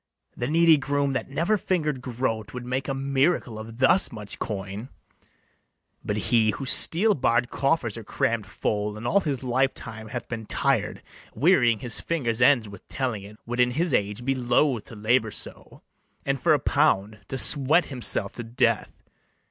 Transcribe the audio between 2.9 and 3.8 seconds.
miracle of